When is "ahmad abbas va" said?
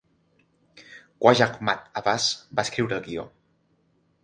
1.51-2.67